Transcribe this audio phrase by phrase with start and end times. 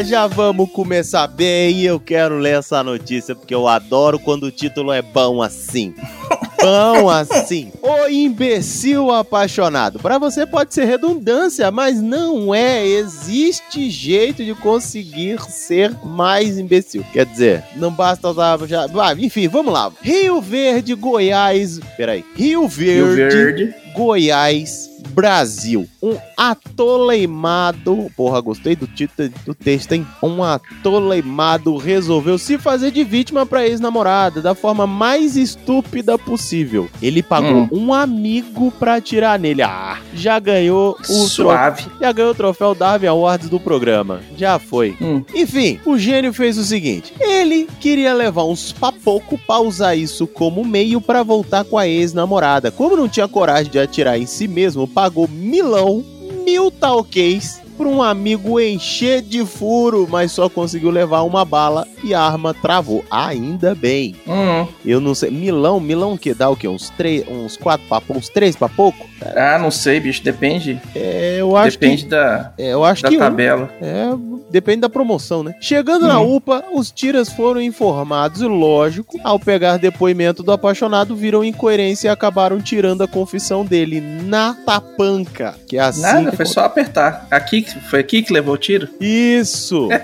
[0.00, 4.44] Ah, já vamos começar bem e eu quero ler essa notícia porque eu adoro quando
[4.44, 5.94] o título é bom assim.
[6.62, 7.72] Bom assim.
[7.80, 9.98] O imbecil apaixonado.
[9.98, 12.86] Para você pode ser redundância, mas não é.
[12.86, 17.02] Existe jeito de conseguir ser mais imbecil.
[17.14, 18.58] Quer dizer, não basta usar.
[18.66, 18.84] Já...
[18.84, 19.90] Ah, enfim, vamos lá.
[20.02, 21.80] Rio Verde, Goiás.
[21.96, 22.22] Peraí.
[22.36, 23.22] Rio Verde.
[23.22, 23.74] Rio Verde.
[23.94, 25.88] Goiás, Brasil.
[26.02, 28.10] Um atoleimado.
[28.16, 30.06] Porra, gostei do título do texto, hein?
[30.22, 36.88] Um atoleimado resolveu se fazer de vítima pra ex-namorada da forma mais estúpida possível.
[37.02, 37.68] Ele pagou hum.
[37.72, 39.62] um amigo pra atirar nele.
[39.62, 41.82] Ah, já ganhou o Suave.
[41.82, 44.20] Troféu, já ganhou o troféu Darwin Awards do programa.
[44.36, 44.96] Já foi.
[45.00, 45.22] Hum.
[45.34, 50.64] Enfim, o gênio fez o seguinte: ele queria levar uns papouco pra usar isso como
[50.64, 52.70] meio para voltar com a ex-namorada.
[52.70, 56.04] Como não tinha coragem de atirar em si mesmo, pagou milão,
[56.44, 62.12] mil talquês para um amigo encher de furo, mas só conseguiu levar uma bala e
[62.12, 63.02] a arma travou.
[63.10, 64.14] Ainda bem.
[64.26, 64.68] Uhum.
[64.84, 65.30] Eu não sei.
[65.30, 66.68] Milão, Milão que dá o quê?
[66.68, 69.08] Uns três, uns quatro pra uns três pra pouco?
[69.36, 70.80] Ah, não sei, bicho, depende.
[70.94, 73.70] É, eu acho depende que, da, é, eu acho da que tabela.
[73.80, 75.54] Um, é, depende da promoção, né?
[75.60, 76.08] Chegando uhum.
[76.08, 82.08] na UPA, os tiras foram informados e, lógico, ao pegar depoimento do apaixonado, viram incoerência
[82.08, 85.54] e acabaram tirando a confissão dele na tapanca.
[85.66, 86.02] Que é assim.
[86.02, 87.26] Nada, foi só apertar.
[87.30, 88.88] Aqui foi aqui que levou o tiro?
[89.00, 89.88] Isso!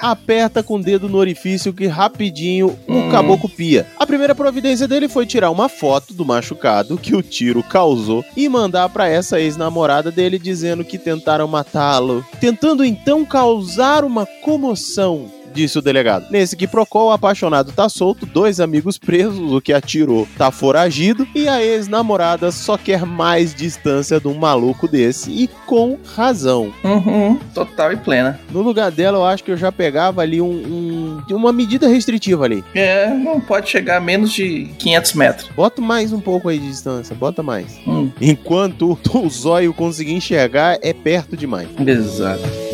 [0.00, 3.08] aperta com o dedo no orifício que rapidinho hum.
[3.08, 3.86] o caboclo pia.
[3.98, 8.48] A primeira providência dele foi tirar uma foto do machucado que o tiro causou e
[8.48, 15.78] mandar para essa ex-namorada dele dizendo que tentaram matá-lo, tentando então causar uma comoção disse
[15.78, 16.26] o delegado.
[16.30, 21.26] Nesse que Procol, o apaixonado tá solto, dois amigos presos, o que atirou tá foragido,
[21.34, 26.72] e a ex-namorada só quer mais distância de um maluco desse, e com razão.
[26.84, 28.40] Uhum, total e plena.
[28.50, 32.44] No lugar dela, eu acho que eu já pegava ali um, um uma medida restritiva
[32.44, 32.64] ali.
[32.74, 35.50] É, não pode chegar a menos de 500 metros.
[35.54, 37.78] Bota mais um pouco aí de distância, bota mais.
[37.86, 38.10] Hum.
[38.20, 41.68] Enquanto o zóio conseguir enxergar, é perto demais.
[41.86, 42.69] Exato.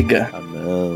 [0.00, 0.30] Liga.
[0.32, 0.40] Ah,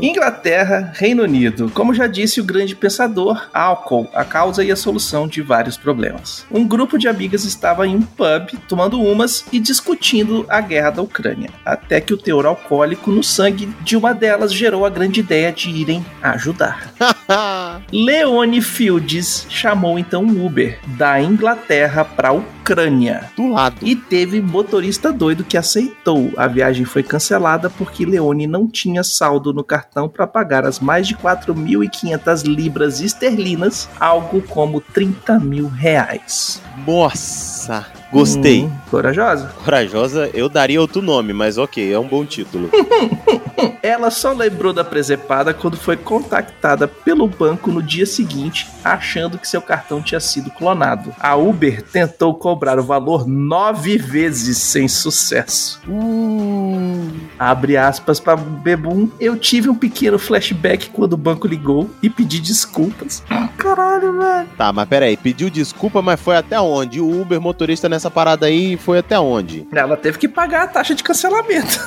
[0.01, 1.69] Inglaterra, Reino Unido.
[1.69, 6.45] Como já disse o grande pensador, álcool, a causa e a solução de vários problemas.
[6.51, 11.01] Um grupo de amigas estava em um pub tomando umas e discutindo a guerra da
[11.03, 15.51] Ucrânia, até que o teor alcoólico no sangue de uma delas gerou a grande ideia
[15.51, 16.91] de irem ajudar.
[17.93, 23.29] Leone Fields chamou então um Uber da Inglaterra para o Ucrânia.
[23.37, 23.75] Do lado.
[23.83, 26.31] E teve motorista doido que aceitou.
[26.35, 31.07] A viagem foi cancelada porque Leone não tinha saldo no cartão para pagar as mais
[31.07, 36.59] de 4.500 libras esterlinas, algo como 30 mil reais.
[36.87, 37.85] Nossa!
[38.11, 38.63] Gostei.
[38.63, 39.51] Hum, corajosa?
[39.65, 42.69] Corajosa, eu daria outro nome, mas ok, é um bom título.
[43.83, 49.47] Ela só lembrou da presepada quando foi contactada pelo banco no dia seguinte, achando que
[49.47, 51.13] seu cartão tinha sido clonado.
[51.19, 55.81] A Uber tentou cobrar o valor nove vezes sem sucesso.
[55.87, 57.11] Uh.
[57.37, 59.09] Abre aspas para Bebum.
[59.19, 63.23] Eu tive um pequeno flashback quando o banco ligou e pedi desculpas.
[63.57, 64.47] Caralho, velho.
[64.57, 67.01] Tá, mas peraí, pediu desculpa, mas foi até onde?
[67.01, 69.67] O Uber motorista nessa parada aí foi até onde?
[69.73, 71.79] Ela teve que pagar a taxa de cancelamento.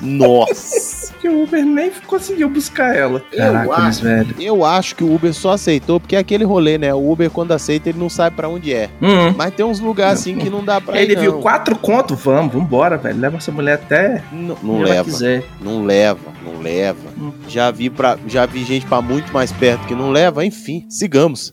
[0.00, 1.12] Nossa.
[1.20, 3.20] que o Uber nem conseguiu buscar ela.
[3.36, 4.34] Caraca, eu acho, velho.
[4.38, 6.94] Eu acho que o Uber só aceitou porque é aquele rolê, né?
[6.94, 8.88] O Uber, quando aceita, ele não sabe para onde é.
[9.02, 9.34] Uhum.
[9.36, 11.16] Mas tem uns lugares assim que não dá pra ele ir.
[11.16, 13.20] Ele viu quatro contos, vamos, vambora, velho.
[13.20, 14.22] Leva essa mulher até.
[14.32, 15.04] Não, não leva.
[15.04, 15.44] Quiser.
[15.60, 17.10] Não leva, não leva.
[17.18, 17.32] Hum.
[17.46, 21.52] Já vi para já vi gente para muito mais perto que não leva, enfim, sigamos.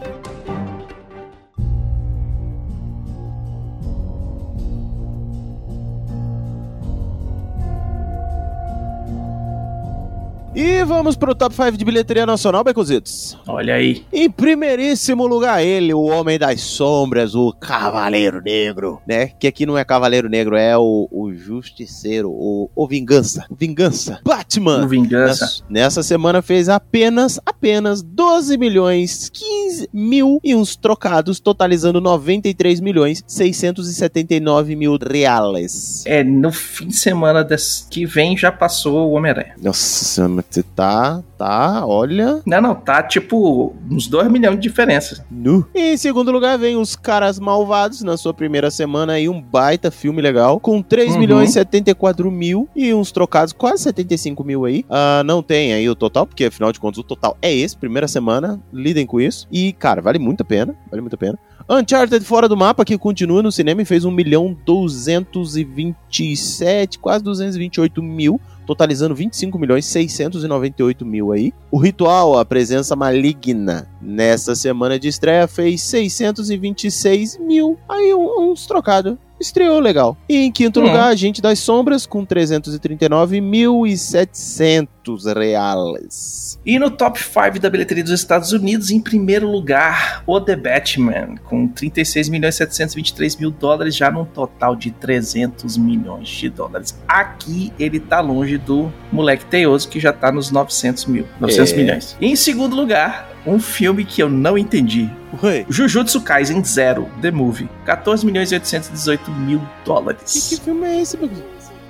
[10.53, 13.37] E vamos pro top 5 de bilheteria nacional, Becozitos.
[13.47, 14.03] Olha aí.
[14.11, 19.27] Em primeiríssimo lugar, ele, o Homem das Sombras, o Cavaleiro Negro, né?
[19.27, 23.45] Que aqui não é Cavaleiro Negro, é o, o Justiceiro, o, o Vingança.
[23.49, 24.19] Vingança.
[24.25, 24.83] Batman.
[24.83, 25.45] O Vingança.
[25.45, 32.81] Nessa, nessa semana fez apenas, apenas 12 milhões 15 mil e uns trocados, totalizando 93
[32.81, 36.03] milhões 679 mil reais.
[36.05, 37.47] É, no fim de semana
[37.89, 39.55] que vem já passou o Homem-Aranha.
[39.61, 42.41] Nossa você tá, tá, olha.
[42.45, 45.25] Não, não, tá tipo uns 2 milhões de diferença.
[45.31, 45.65] Nu.
[45.73, 49.89] E em segundo lugar vem Os Caras Malvados, na sua primeira semana aí, um baita
[49.89, 51.19] filme legal, com 3 Uhum.
[51.19, 54.83] milhões e 74 mil e uns trocados, quase 75 mil aí.
[54.89, 58.07] Ah, não tem aí o total, porque afinal de contas o total é esse, primeira
[58.07, 59.47] semana, lidem com isso.
[59.51, 61.37] E, cara, vale muito a pena, vale muito a pena.
[61.69, 68.03] Uncharted Fora do Mapa, que continua no cinema e fez 1 milhão 227, quase 228
[68.03, 68.41] mil
[68.71, 71.53] totalizando 25 milhões 698 mil aí.
[71.69, 77.77] O Ritual, a presença maligna, nessa semana de estreia fez 626 mil.
[77.89, 79.17] Aí uns trocados.
[79.41, 80.15] Estreou legal.
[80.29, 80.83] E em quinto Hum.
[80.83, 86.59] lugar, a Gente das Sombras, com 339.700 reais.
[86.65, 91.35] E no top 5 da bilheteria dos Estados Unidos, em primeiro lugar, o The Batman,
[91.45, 96.95] com 36 milhões 723 mil dólares, já num total de 300 milhões de dólares.
[97.07, 101.77] Aqui ele tá longe do moleque teioso, que já tá nos 900 mil, 900 É.
[101.77, 102.15] milhões.
[102.21, 105.09] E em segundo lugar, um filme que eu não entendi.
[105.43, 110.49] Ué, Jujutsu Kaisen Zero, The Movie, 14 milhões e 818 mil que, dólares.
[110.49, 111.29] que filme é esse, meu?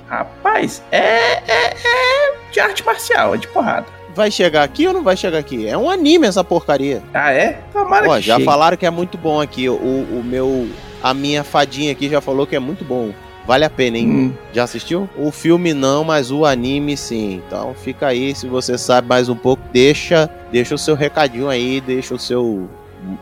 [0.07, 3.85] Rapaz, é, é, é de arte marcial, é de porrada.
[4.13, 5.65] Vai chegar aqui ou não vai chegar aqui?
[5.67, 7.01] É um anime essa porcaria.
[7.13, 7.61] Ah, é?
[7.71, 8.45] Tomara Ó, que já chegue.
[8.45, 9.69] falaram que é muito bom aqui.
[9.69, 10.67] O, o meu.
[11.01, 13.11] A minha fadinha aqui já falou que é muito bom.
[13.47, 14.07] Vale a pena, hein?
[14.09, 14.33] Hum.
[14.53, 15.09] Já assistiu?
[15.17, 17.41] O filme não, mas o anime sim.
[17.47, 21.81] Então fica aí, se você sabe mais um pouco, deixa, deixa o seu recadinho aí,
[21.81, 22.69] deixa o seu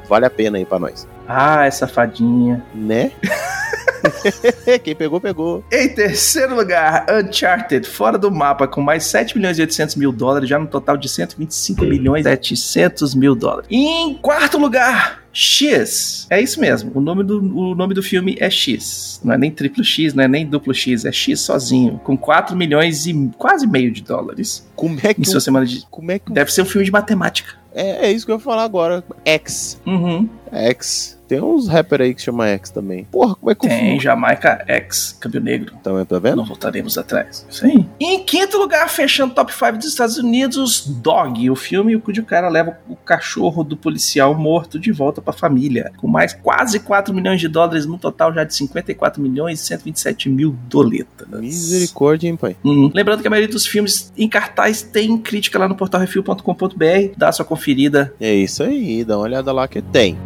[0.09, 2.61] vale a pena aí pra nós, Ah, essa fadinha.
[2.75, 3.11] né?
[4.83, 5.63] Quem pegou pegou.
[5.71, 10.49] Em terceiro lugar, Uncharted, fora do mapa, com mais 7 milhões e 800 mil dólares,
[10.49, 13.67] já no total de 125 milhões e 700 mil dólares.
[13.69, 16.27] E em quarto lugar, X.
[16.29, 19.21] É isso mesmo, o nome, do, o nome do filme é X.
[19.23, 22.55] Não é nem triplo X, não é nem duplo X, é X sozinho, com 4
[22.57, 24.67] milhões e quase meio de dólares.
[24.75, 25.85] Como é que Em sua o- semana de...
[25.89, 27.53] como é que Deve ser um filme de matemática.
[27.73, 29.03] é, é isso que eu ia falar agora.
[29.25, 30.27] X, Uhum.
[30.51, 31.18] X.
[31.29, 33.03] Tem uns rappers aí que chama X também.
[33.03, 35.75] Porra, como é que Tem Jamaica X, Câmbio Negro.
[35.79, 36.37] Então, tá vendo?
[36.37, 37.45] Não voltaremos atrás.
[37.47, 37.85] Isso aí.
[37.99, 42.19] E em quinto lugar, fechando o top 5 dos Estados Unidos, Dog, o filme onde
[42.19, 45.91] o cara leva o cachorro do policial morto de volta pra família.
[45.97, 50.29] Com mais quase 4 milhões de dólares no total, já de 54 milhões e 127
[50.29, 51.27] mil doletas.
[51.29, 52.55] Misericórdia, hein, pai?
[52.63, 52.91] Uhum.
[52.91, 57.13] Lembrando que a maioria dos filmes em cartaz tem crítica lá no portalrefil.com.br.
[57.15, 58.11] Dá a sua conferida.
[58.19, 60.17] É isso aí, dá uma olhada lá que tem.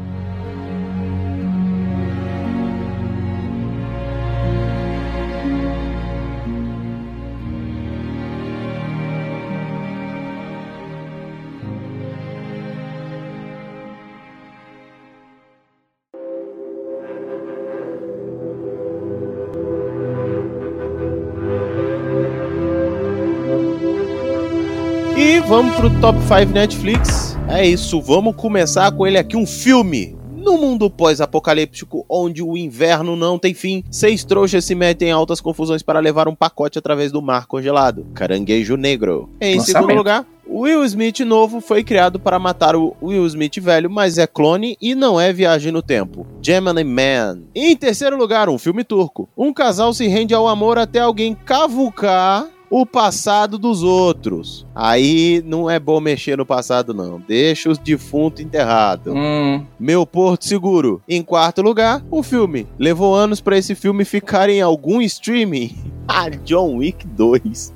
[25.48, 27.38] Vamos pro top 5 Netflix.
[27.48, 30.18] É isso, vamos começar com ele aqui, um filme.
[30.36, 35.40] No mundo pós-apocalíptico, onde o inverno não tem fim, seis trouxas se metem em altas
[35.40, 38.06] confusões para levar um pacote através do mar congelado.
[38.14, 39.30] Caranguejo Negro.
[39.40, 39.80] Em Lançamento.
[39.80, 44.28] segundo lugar, Will Smith novo foi criado para matar o Will Smith velho, mas é
[44.28, 46.28] clone e não é viagem no tempo.
[46.42, 47.44] Gemini Man.
[47.56, 49.30] Em terceiro lugar, um filme turco.
[49.38, 54.66] Um casal se rende ao amor até alguém cavucar o passado dos outros.
[54.74, 57.20] Aí não é bom mexer no passado, não.
[57.20, 59.14] Deixa os defuntos enterrados.
[59.16, 61.00] Hum, Meu Porto Seguro.
[61.08, 62.68] Em quarto lugar, o filme.
[62.80, 65.76] Levou anos pra esse filme ficar em algum streaming.
[66.06, 67.74] Ah, John Wick 2.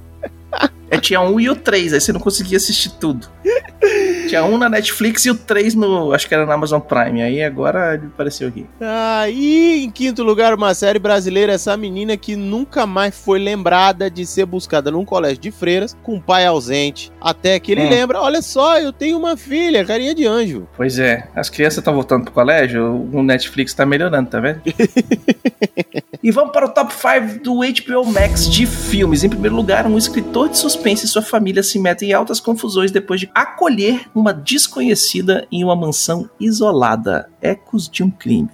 [0.92, 3.25] é, tinha um e o três, aí você não conseguia assistir tudo.
[4.27, 6.13] Tinha um na Netflix e o três no.
[6.13, 7.22] Acho que era na Amazon Prime.
[7.22, 8.65] Aí agora ele apareceu aqui.
[8.81, 14.10] Ah, e em quinto lugar, uma série brasileira, essa menina que nunca mais foi lembrada
[14.10, 17.12] de ser buscada num colégio de freiras com um pai ausente.
[17.22, 17.89] Até que ele hum.
[17.89, 20.67] lembra: olha só, eu tenho uma filha, carinha de anjo.
[20.75, 24.62] Pois é, as crianças estão voltando pro colégio, o Netflix tá melhorando, tá vendo?
[26.22, 29.24] e vamos para o top 5 do HBO Max de filmes.
[29.24, 32.91] Em primeiro lugar, um escritor de suspense e sua família se metem em altas confusões
[32.91, 37.30] depois de acolher uma desconhecida em uma mansão isolada.
[37.42, 38.50] Ecos de um crime.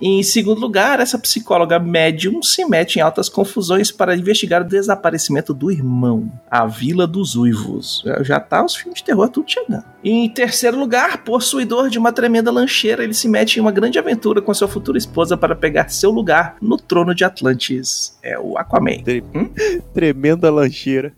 [0.00, 5.54] Em segundo lugar, essa psicóloga médium se mete em altas confusões para investigar o desaparecimento
[5.54, 8.02] do irmão, a Vila dos Uivos.
[8.22, 9.84] Já tá os filmes de terror tudo chegando.
[10.02, 14.42] Em terceiro lugar, possuidor de uma tremenda lancheira, ele se mete em uma grande aventura
[14.42, 18.18] com sua futura esposa para pegar seu lugar no trono de Atlantis.
[18.22, 19.02] É o Aquaman.
[19.04, 19.48] Tre hum?
[19.94, 21.12] Tremenda lancheira.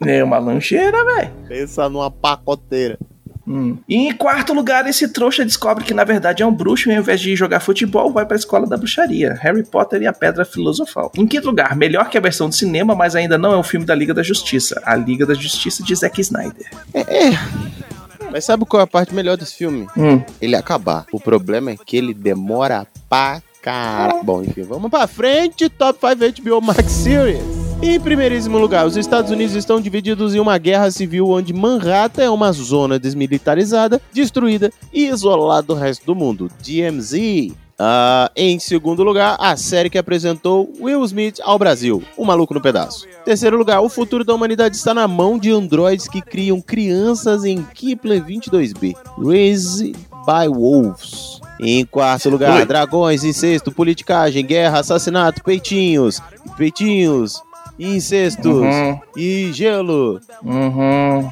[0.00, 1.30] É uma lancheira, velho.
[1.48, 2.98] Pensa numa pacoteira.
[3.48, 3.78] Hum.
[3.88, 7.00] E em quarto lugar, esse trouxa descobre que na verdade é um bruxo e ao
[7.00, 9.38] invés de jogar futebol, vai para a escola da bruxaria.
[9.40, 11.10] Harry Potter e a Pedra Filosofal.
[11.16, 13.86] Em quinto lugar, melhor que a versão do cinema, mas ainda não é um filme
[13.86, 14.82] da Liga da Justiça.
[14.84, 16.68] A Liga da Justiça de Zack Snyder.
[16.92, 17.00] É.
[17.00, 17.38] é.
[18.30, 19.86] Mas sabe qual é a parte melhor desse filme?
[19.96, 20.22] Hum.
[20.40, 21.06] Ele acabar.
[21.10, 24.22] O problema é que ele demora pra caralho.
[24.22, 25.70] Bom, enfim, vamos pra frente.
[25.70, 27.57] Top 5 HBO Max Series.
[27.80, 32.30] Em primeiríssimo lugar, os Estados Unidos estão divididos em uma guerra civil onde Manhattan é
[32.30, 36.50] uma zona desmilitarizada, destruída e isolada do resto do mundo.
[36.60, 37.12] DMZ.
[37.12, 42.52] Uh, ah, em segundo lugar, a série que apresentou Will Smith ao Brasil, O Maluco
[42.52, 43.06] no Pedaço.
[43.24, 47.62] Terceiro lugar, o futuro da humanidade está na mão de androides que criam crianças em
[47.62, 48.96] Kepler 22b.
[49.24, 49.94] Raised
[50.26, 51.40] by Wolves.
[51.60, 52.66] Em quarto lugar, Oi.
[52.66, 56.20] dragões, incesto, politicagem, guerra, assassinato, peitinhos,
[56.56, 57.40] peitinhos,
[57.78, 59.00] incestos uhum.
[59.16, 60.20] e gelo.
[60.42, 61.30] Uhum.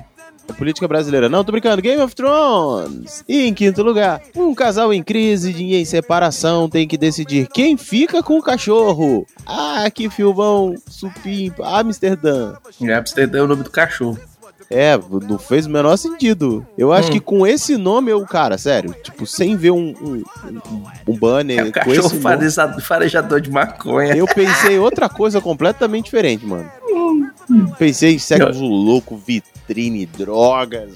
[0.49, 1.29] A política brasileira.
[1.29, 1.83] Não, tô brincando.
[1.83, 3.25] Game of Thrones.
[3.29, 7.76] E em quinto lugar, um casal em crise e em separação tem que decidir quem
[7.76, 9.26] fica com o cachorro.
[9.45, 11.67] Ah, que filmão supimpa.
[11.67, 12.55] Amsterdã.
[12.81, 14.19] É, Amsterdã é o nome do cachorro.
[14.71, 16.67] É, não fez o menor sentido.
[16.77, 17.13] Eu acho hum.
[17.13, 20.23] que com esse nome, eu, cara, sério, tipo, sem ver um, um,
[21.07, 21.59] um banner.
[21.59, 24.17] É um cachorro farejador, farejador de maconha.
[24.17, 26.71] Eu pensei outra coisa completamente diferente, mano.
[27.79, 30.93] Pensei em sexo louco, vitrine, drogas.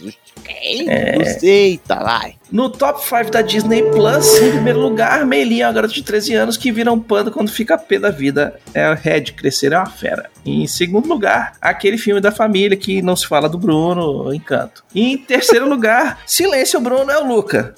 [0.48, 1.16] É.
[1.18, 2.28] Não sei, tá lá.
[2.50, 6.56] No top 5 da Disney Plus, em primeiro lugar, Meilinha, uma garota de 13 anos
[6.56, 8.58] que vira um panda quando fica pé da vida.
[8.74, 10.28] É o Red, crescer é uma fera.
[10.44, 14.82] Em segundo lugar, aquele filme da família que não se fala do Bruno, Encanto.
[14.92, 17.74] Em terceiro lugar, Silêncio Bruno é o Luca.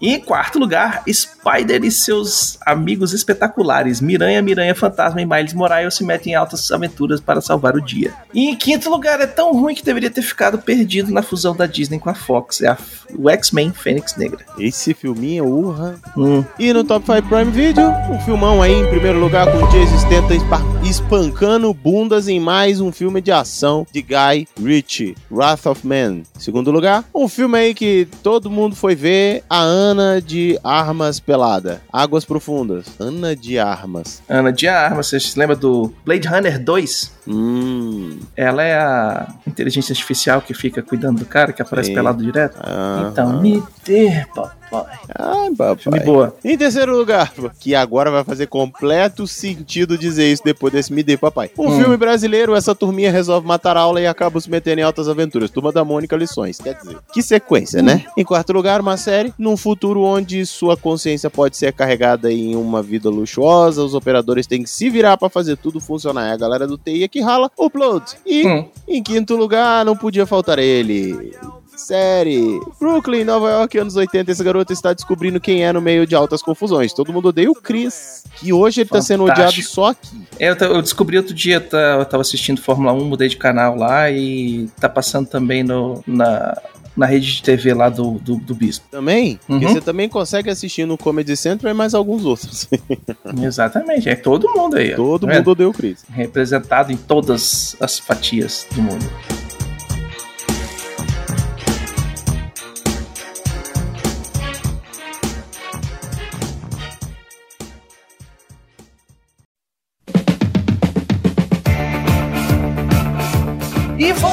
[0.00, 6.04] Em quarto lugar, Spider e seus amigos espetaculares, Miranha, Miranha Fantasma e Miles Morales se
[6.04, 8.14] metem em altas aventuras para salvar o dia.
[8.32, 11.66] E em quinto lugar, é tão ruim que deveria ter ficado perdido na fusão da
[11.66, 12.62] Disney com a Fox.
[12.62, 12.78] É a,
[13.14, 14.44] o X-Men Fênix Negra.
[14.58, 15.96] Esse filminho, urra.
[16.16, 16.44] Hum.
[16.58, 19.98] E no Top 5 Prime Video, um filmão aí em primeiro lugar com o Jason
[19.98, 20.38] Statham
[20.84, 26.22] espancando bundas em mais um filme de ação de Guy Ritchie, Wrath of Man.
[26.38, 31.82] Segundo lugar, um filme aí que todo mundo foi ver, a Ana de Armas Pelada.
[31.92, 32.86] Águas Profundas.
[32.98, 34.22] Ana de Armas.
[34.28, 37.18] Ana de Armas, você se lembra do Blade Runner 2?
[37.28, 38.18] Hum.
[38.34, 41.94] Ela é a inteligência artificial que fica cuidando do cara, que aparece Sim.
[41.94, 42.56] pelado direto.
[42.60, 44.98] Ah, então, me dê, papai papai.
[45.18, 45.76] Ai, papai.
[45.76, 46.34] Filme boa.
[46.44, 51.16] Em terceiro lugar, que agora vai fazer completo sentido dizer isso depois desse Me Dê
[51.16, 51.50] Papai.
[51.58, 51.78] Um hum.
[51.78, 55.50] filme brasileiro, essa turminha resolve matar a aula e acaba se metendo em altas aventuras.
[55.50, 56.58] Turma da Mônica Lições.
[56.58, 58.04] Quer dizer, que sequência, né?
[58.16, 62.82] Em quarto lugar, uma série num futuro onde sua consciência pode ser carregada em uma
[62.82, 66.28] vida luxuosa, os operadores têm que se virar para fazer tudo funcionar.
[66.28, 68.04] É a galera do TI que rala, upload.
[68.26, 68.64] E, hum.
[68.86, 71.32] em quinto lugar, não podia faltar ele
[71.78, 72.60] série.
[72.78, 74.30] Brooklyn, Nova York, anos 80.
[74.30, 76.92] Esse garoto está descobrindo quem é no meio de altas confusões.
[76.92, 78.92] Todo mundo odeia o Chris, que hoje ele Fantástico.
[78.92, 80.22] tá sendo odiado só aqui.
[80.38, 81.56] É, eu, eu descobri outro dia,
[81.98, 86.60] eu tava assistindo Fórmula 1, mudei de canal lá e tá passando também no, na,
[86.98, 88.86] na rede de TV lá do, do, do Bispo.
[88.90, 89.38] Também?
[89.48, 89.60] Uhum.
[89.60, 92.68] Porque você também consegue assistir no Comedy Central e mais alguns outros.
[93.40, 94.96] Exatamente, é todo mundo aí.
[94.96, 96.04] Todo tá mundo odeia o Chris.
[96.10, 99.06] Representado em todas as fatias do mundo.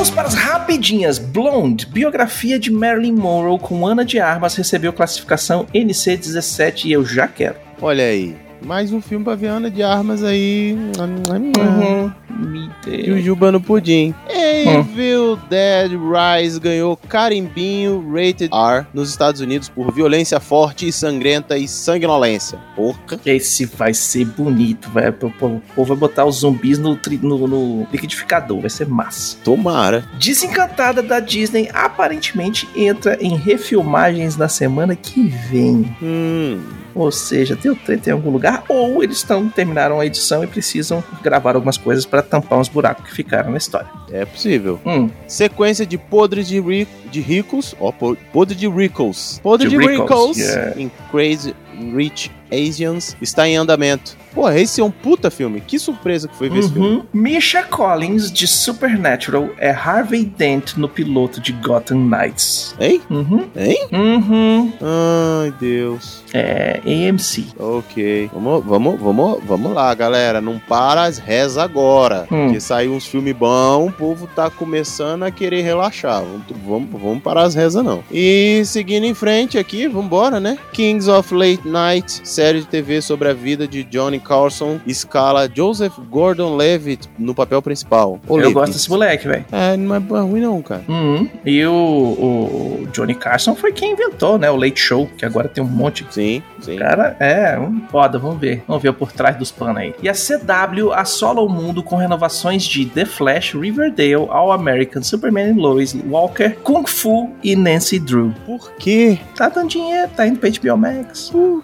[0.05, 1.17] Vamos para as rapidinhas.
[1.17, 7.27] Blonde, biografia de Marilyn Monroe com Ana de Armas, recebeu classificação NC17 e eu já
[7.27, 7.55] quero.
[7.81, 8.35] Olha aí,
[8.65, 10.75] Mais um filme pra ver Ana de Armas aí.
[11.00, 12.12] Uhum.
[12.36, 13.22] Me E o deu.
[13.22, 14.13] Juba no pudim.
[14.27, 21.57] Evil Dead Rise ganhou carimbinho Rated R nos Estados Unidos por violência forte e sangrenta
[21.57, 22.57] e sanguinolência.
[22.75, 22.98] Porra.
[23.25, 27.19] Esse vai ser bonito, vai, o povo o povo vai botar os zumbis no, tri-
[27.22, 29.38] no, no liquidificador, vai ser massa.
[29.43, 30.03] Tomara.
[30.19, 35.95] Desencantada da Disney aparentemente entra em refilmagens na semana que vem.
[36.01, 36.60] Hum.
[36.96, 41.04] Ou seja, o treta em algum lugar, ou eles estão terminaram a edição e precisam
[41.22, 43.88] gravar algumas coisas para tampar uns buracos que ficaram na história.
[44.12, 44.80] É possível.
[44.86, 47.75] Hum, Sequência de podres de, ri de ricos.
[47.80, 49.40] Ó, po- podre de ricos.
[49.44, 50.10] Podre de, De ricos.
[50.10, 50.82] ricos, yeah.
[50.82, 51.54] Em Crazy
[51.94, 54.18] Rich Asians está em andamento.
[54.34, 55.62] Pô, esse é um puta filme.
[55.62, 56.88] Que surpresa que foi ver esse filme.
[56.88, 57.04] uhum.
[57.14, 62.75] Misha Collins de Supernatural é Harvey Dent no piloto de Gotham Knights.
[62.78, 63.02] Hein?
[63.10, 63.46] Uhum.
[63.56, 63.88] Hein?
[63.94, 64.74] Uhum.
[64.82, 66.22] Ai, Deus.
[66.34, 67.46] É AMC.
[67.58, 68.30] Ok.
[68.34, 70.42] Vamos, vamos, vamos, vamos lá, galera.
[70.42, 72.28] Não para as rezas agora.
[72.30, 72.46] Hum.
[72.46, 76.22] Porque saiu uns filmes bons, o povo tá começando a querer relaxar.
[76.22, 78.04] Vamos, vamos, vamos parar as rezas, não.
[78.12, 80.58] E seguindo em frente aqui, vambora, né?
[80.74, 85.94] Kings of Late Night, série de TV sobre a vida de Johnny Carson, escala Joseph
[86.10, 88.20] Gordon-Levitt no papel principal.
[88.27, 88.54] Ô, Eu Levitt.
[88.54, 89.46] gosto desse moleque, velho.
[89.51, 90.84] É, não é bom- ruim não, cara.
[90.88, 91.30] Uhum.
[91.46, 94.50] E o, o Johnny Carson foi quem inventou, né?
[94.51, 96.06] O Late Show, que agora tem um monte.
[96.10, 96.75] Sim, sim.
[96.75, 98.63] Cara, é, um foda, vamos ver.
[98.68, 99.96] Vamos ver por trás dos panos aí.
[100.04, 105.51] E a CW assola o mundo com renovações de The Flash, Riverdale, All American, Superman
[105.51, 108.34] and Lois, Walker, Kung Fu e Nancy Drew.
[108.46, 109.18] Por quê?
[109.38, 111.30] Tá dando dinheiro, tá indo pra HBO Max.
[111.30, 111.63] Por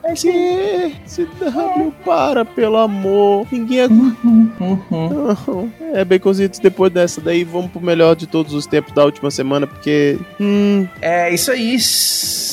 [0.62, 0.92] quê?
[1.06, 3.48] CW, para, pelo amor.
[3.52, 5.10] Ninguém é Uhum, uhum.
[5.10, 5.72] Não.
[5.94, 9.68] É, Baconzitos, depois dessa daí, vamos pro melhor de todos os tempos da última semana,
[9.68, 10.18] porque.
[10.40, 10.88] Hum.
[11.02, 11.78] É isso aí.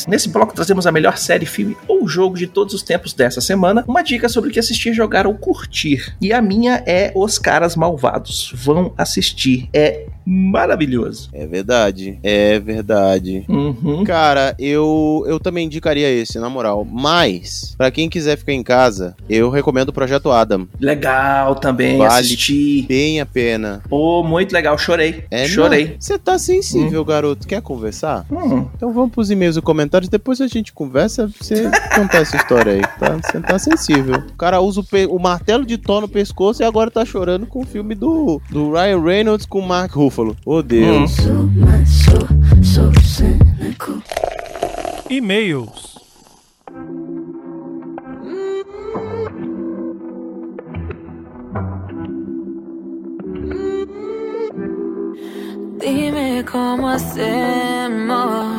[0.09, 3.85] Nesse bloco trazemos a melhor série, filme ou jogo de todos os tempos dessa semana.
[3.87, 6.17] Uma dica sobre o que assistir, jogar ou curtir.
[6.21, 8.53] E a minha é Os Caras Malvados.
[8.55, 9.69] Vão assistir.
[9.73, 11.31] É maravilhoso.
[11.33, 12.19] É verdade.
[12.23, 13.45] É verdade.
[13.49, 14.05] Uhum.
[14.05, 16.87] Cara, eu, eu também indicaria esse, na moral.
[16.91, 20.69] Mas, pra quem quiser ficar em casa, eu recomendo o Projeto Adam.
[20.81, 22.21] Legal também Vale.
[22.21, 22.87] assistir.
[22.87, 23.83] Bem a pena.
[23.89, 24.77] Pô, muito legal.
[24.79, 25.25] Chorei.
[25.31, 25.97] É, Chorei.
[25.99, 27.47] Você tá sensível, garoto.
[27.47, 28.27] Quer conversar?
[28.31, 28.67] Hum.
[28.77, 32.75] Então vamos pros e-mails e comentários, depois a gente conversa pra você contar essa história
[32.75, 33.17] aí, tá?
[33.17, 34.17] Você tá sensível.
[34.17, 37.61] O cara usa o, o martelo de Thor no pescoço e agora tá chorando com
[37.63, 40.37] o filme do, do Ryan Reynolds com o Mark Ruffalo.
[40.45, 41.17] Oh, Deus.
[45.11, 45.89] E-mails.
[55.81, 58.58] Dime cómo hacemos.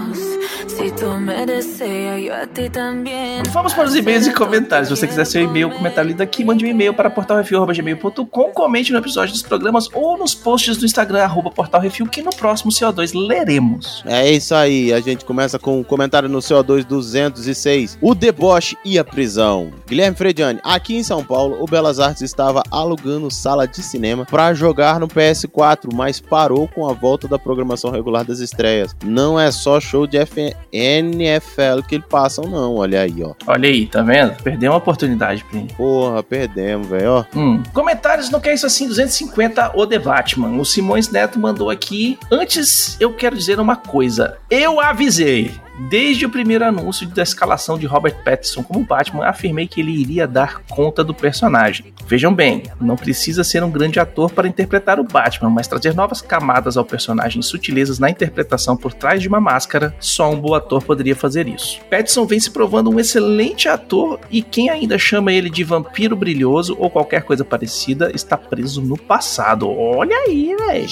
[3.51, 4.89] Vamos para os e-mails e comentários.
[4.89, 8.97] Se você quiser seu e-mail, comentário lido aqui, mande um e-mail para portalrefil.gmail.com, comente no
[8.99, 14.03] episódio dos programas ou nos posts do Instagram, arroba portalrefil, que no próximo CO2 leremos.
[14.05, 17.97] É isso aí, a gente começa com um comentário no CO2 206.
[18.01, 19.71] O deboche e a prisão.
[19.88, 24.53] Guilherme Frediani, aqui em São Paulo, o Belas Artes estava alugando sala de cinema para
[24.53, 28.93] jogar no PS4, mas parou com a volta da programação regular das estreias.
[29.05, 30.53] Não é só show de F-
[30.89, 32.75] NFL que eles passam, não.
[32.75, 33.34] Olha aí, ó.
[33.47, 34.36] Olha aí, tá vendo?
[34.41, 35.73] Perdeu uma oportunidade, Plínio.
[35.75, 37.25] Porra, perdemos, velho, ó.
[37.36, 37.62] Hum.
[37.73, 40.60] Comentários no Que É Isso Assim 250, o The Batman.
[40.60, 42.17] O Simões Neto mandou aqui.
[42.32, 44.38] Antes, eu quero dizer uma coisa.
[44.49, 45.52] Eu avisei.
[45.87, 50.27] Desde o primeiro anúncio da escalação de Robert Pattinson como Batman, afirmei que ele iria
[50.27, 51.93] dar conta do personagem.
[52.05, 56.21] Vejam bem, não precisa ser um grande ator para interpretar o Batman, mas trazer novas
[56.21, 60.53] camadas ao personagem e sutilezas na interpretação por trás de uma máscara, só um bom
[60.53, 61.79] ator poderia fazer isso.
[61.89, 66.75] Pattinson vem se provando um excelente ator e quem ainda chama ele de vampiro brilhoso
[66.77, 69.69] ou qualquer coisa parecida está preso no passado.
[69.69, 70.89] Olha aí, velho.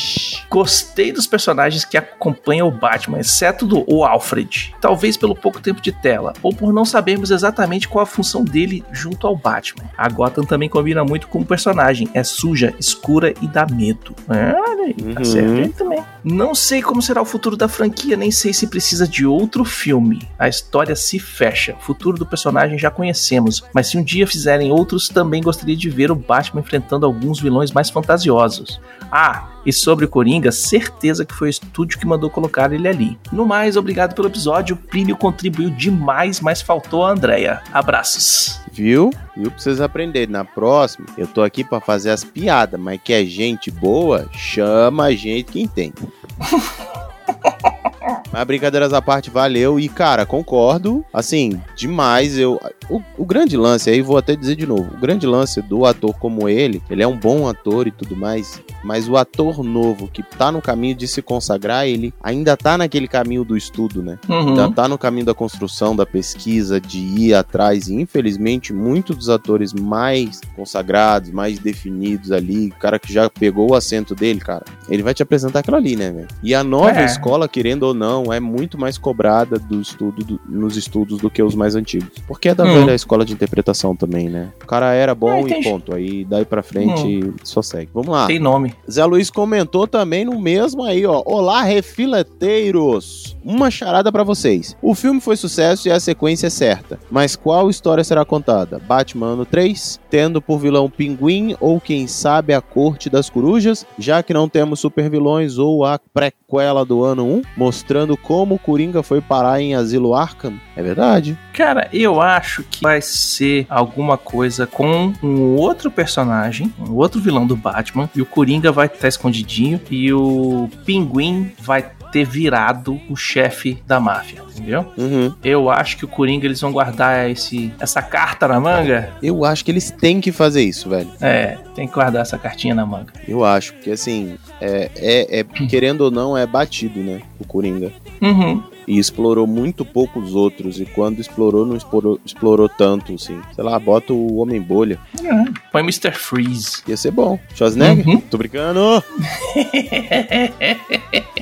[0.50, 4.77] Gostei dos personagens que acompanham o Batman, exceto do o Alfred.
[4.80, 8.84] Talvez pelo pouco tempo de tela, ou por não sabermos exatamente qual a função dele
[8.92, 9.84] junto ao Batman.
[9.98, 14.14] A Gotham também combina muito com o personagem, é suja, escura e dá medo.
[14.30, 15.26] É, olha aí, tá Uhum.
[15.26, 16.04] certo ele também.
[16.24, 20.28] Não sei como será o futuro da franquia, nem sei se precisa de outro filme.
[20.38, 21.76] A história se fecha.
[21.80, 25.90] O futuro do personagem já conhecemos, mas se um dia fizerem outros, também gostaria de
[25.90, 28.80] ver o Batman enfrentando alguns vilões mais fantasiosos.
[29.12, 33.20] Ah, e sobre o Coringa, certeza que foi o estúdio que mandou colocar ele ali.
[33.34, 34.78] No mais, obrigado pelo episódio.
[34.78, 37.62] O Plínio contribuiu demais, mas faltou a Andrea.
[37.74, 38.62] Abraços.
[38.72, 39.12] Viu?
[39.36, 40.32] Viu pra vocês aprenderem.
[40.32, 45.08] Na próxima, eu tô aqui pra fazer as piadas, mas que é gente boa, chama
[45.08, 45.96] a gente que entende.
[48.32, 49.80] Mas brincadeiras à parte, valeu.
[49.80, 51.04] E, cara, concordo.
[51.14, 52.38] Assim, demais.
[52.38, 55.86] Eu, o, o, grande lance, aí vou até dizer de novo: o grande lance do
[55.86, 58.62] ator como ele, ele é um bom ator e tudo mais.
[58.84, 63.08] Mas o ator novo que tá no caminho de se consagrar, ele ainda tá naquele
[63.08, 64.18] caminho do estudo, né?
[64.30, 64.50] Uhum.
[64.50, 67.88] Ainda tá no caminho da construção, da pesquisa, de ir atrás.
[67.88, 73.72] E infelizmente, muitos dos atores mais consagrados, mais definidos ali, o cara que já pegou
[73.72, 76.28] o assento dele, cara, ele vai te apresentar aquilo ali, né, velho?
[76.44, 77.06] E a nova é.
[77.06, 81.44] escola, querendo ou não, é muito mais cobrada do estudo, do, nos estudos do que
[81.44, 82.10] os mais antigos.
[82.28, 82.74] Porque é da hum.
[82.74, 84.52] velha escola de interpretação também, né?
[84.64, 85.94] O cara era bom é, e ponto.
[85.94, 87.34] Aí daí pra frente hum.
[87.44, 87.90] só segue.
[87.94, 88.28] Vamos lá.
[88.28, 88.74] Tem nome.
[88.90, 91.24] Zé Luiz comentou também no mesmo aí, ó.
[91.26, 93.36] Olá, refileteiros!
[93.44, 94.76] Uma charada para vocês.
[94.82, 97.00] O filme foi sucesso e a sequência é certa.
[97.10, 98.80] Mas qual história será contada?
[98.80, 104.22] Batman ano 3, tendo por vilão Pinguim ou quem sabe a Corte das Corujas, já
[104.22, 107.87] que não temos super vilões ou a prequela do ano 1, mostrando
[108.22, 110.60] como o Coringa foi parar em Asilo Arkham?
[110.76, 111.38] É verdade.
[111.54, 117.48] Cara, eu acho que vai ser alguma coisa com um outro personagem, um outro vilão
[117.48, 123.16] do Batman, e o Coringa vai estar escondidinho e o Pinguim vai ter virado o
[123.16, 124.86] chefe da máfia, entendeu?
[124.98, 125.34] Uhum.
[125.44, 129.12] Eu acho que o Coringa eles vão guardar esse, essa carta na manga.
[129.22, 131.10] Eu acho que eles têm que fazer isso, velho.
[131.22, 133.14] É, tem que guardar essa cartinha na manga.
[133.28, 137.22] Eu acho, porque assim, é, é, é querendo ou não, é batido, né?
[137.40, 137.92] O Coringa.
[138.22, 140.80] Uhum e explorou muito pouco os outros.
[140.80, 143.40] E quando explorou, não explorou, explorou tanto, assim.
[143.54, 144.98] Sei lá, bota o Homem-Bolha.
[145.22, 146.14] É, põe Mr.
[146.14, 146.82] Freeze.
[146.88, 147.38] Ia ser bom.
[147.54, 148.08] Schwarzenegger?
[148.08, 148.22] Uhum.
[148.22, 148.80] Tô brincando!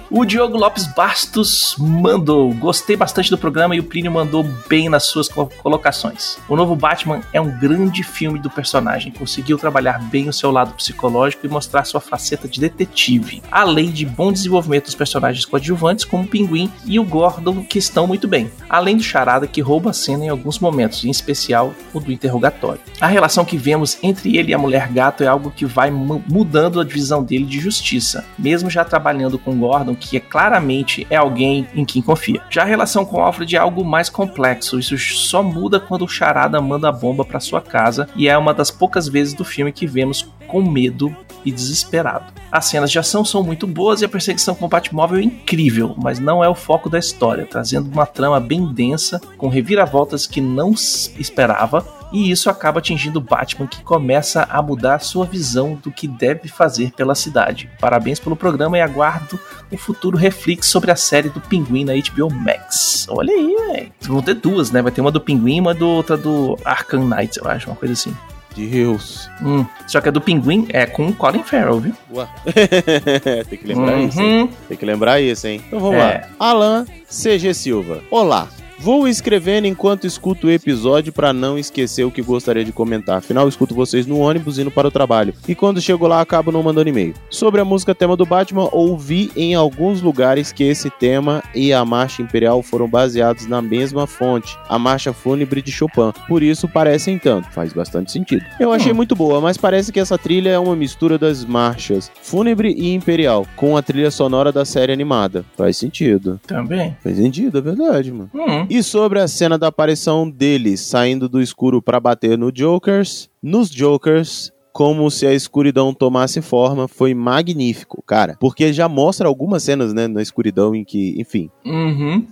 [0.09, 2.51] o Diogo Lopes Bastos mandou.
[2.53, 6.37] Gostei bastante do programa e o Plínio mandou bem nas suas colocações.
[6.49, 9.11] O novo Batman é um grande filme do personagem.
[9.11, 13.43] Conseguiu trabalhar bem o seu lado psicológico e mostrar sua faceta de detetive.
[13.51, 17.79] Além de bom desenvolvimento dos personagens coadjuvantes, como o Pinguim e o Gore Gordon que
[17.79, 21.73] estão muito bem, além do Charada que rouba a cena em alguns momentos, em especial
[21.93, 22.81] o do interrogatório.
[22.99, 26.79] A relação que vemos entre ele e a mulher gato é algo que vai mudando
[26.79, 31.67] a divisão dele de justiça, mesmo já trabalhando com Gordon, que é claramente é alguém
[31.75, 32.41] em quem confia.
[32.49, 36.61] Já a relação com Alfred é algo mais complexo, isso só muda quando o Charada
[36.61, 39.87] manda a bomba para sua casa e é uma das poucas vezes do filme que
[39.87, 42.33] vemos com medo e desesperado.
[42.51, 45.95] As cenas de ação são muito boas e a perseguição com o Batmóvel é incrível,
[46.01, 50.39] mas não é o foco da história, trazendo uma trama bem densa, com reviravoltas que
[50.41, 56.07] não esperava, e isso acaba atingindo Batman, que começa a mudar sua visão do que
[56.07, 57.69] deve fazer pela cidade.
[57.79, 59.39] Parabéns pelo programa e aguardo
[59.71, 63.07] o futuro reflexo sobre a série do Pinguim na HBO Max.
[63.09, 63.91] Olha aí, velho.
[64.01, 64.81] Vão ter duas, né?
[64.81, 67.75] Vai ter uma do Pinguim e uma do, outra do Arkham Knight, eu acho, uma
[67.75, 68.15] coisa assim.
[68.55, 69.29] Deus.
[69.41, 69.65] Hum.
[69.87, 71.93] Só que a do Pinguim é com Colin Farrell, viu?
[72.13, 72.27] Ué.
[73.49, 74.07] Tem que lembrar uhum.
[74.07, 74.49] isso, hein?
[74.67, 75.61] Tem que lembrar isso, hein?
[75.67, 76.27] Então vamos é.
[76.39, 76.47] lá.
[76.47, 78.01] Alan CG Silva.
[78.09, 78.47] Olá.
[78.77, 83.17] Vou escrevendo enquanto escuto o episódio para não esquecer o que gostaria de comentar.
[83.17, 85.33] Afinal, escuto vocês no ônibus indo para o trabalho.
[85.47, 87.13] E quando chego lá, acabo não mandando e-mail.
[87.29, 91.85] Sobre a música tema do Batman, ouvi em alguns lugares que esse tema e a
[91.85, 96.11] marcha imperial foram baseados na mesma fonte, a marcha fúnebre de Chopin.
[96.27, 97.49] Por isso parecem tanto.
[97.51, 98.45] Faz bastante sentido.
[98.59, 98.95] Eu achei hum.
[98.95, 103.47] muito boa, mas parece que essa trilha é uma mistura das marchas fúnebre e imperial
[103.55, 105.45] com a trilha sonora da série animada.
[105.55, 106.39] Faz sentido.
[106.45, 106.95] Também.
[107.01, 108.29] Faz sentido, é verdade, mano.
[108.33, 108.64] Hum.
[108.69, 113.69] E sobre a cena da aparição deles saindo do escuro para bater no Jokers, nos
[113.69, 118.35] Jokers, como se a escuridão tomasse forma, foi magnífico, cara.
[118.39, 121.49] Porque já mostra algumas cenas, né, na escuridão em que, enfim.
[121.65, 122.25] Uhum.